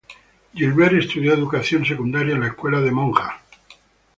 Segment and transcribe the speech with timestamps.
[0.51, 3.79] Gilbert estudió educación secundaria en la escuela de monjas St.